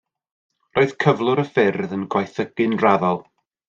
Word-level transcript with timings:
Roedd 0.77 0.95
cyflwr 1.05 1.43
y 1.43 1.47
ffyrdd 1.51 1.97
yn 2.01 2.09
gwaethygu'n 2.17 2.79
raddol. 2.87 3.27